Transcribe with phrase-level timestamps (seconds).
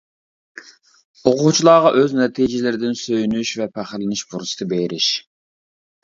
[1.31, 5.11] ئوقۇغۇچىلارغا ئۆز نەتىجىلىرىدىن سۆيۈنۈش ۋە پەخىرلىنىش پۇرسىتى بېرىش.